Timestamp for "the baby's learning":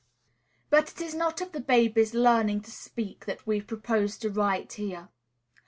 1.51-2.61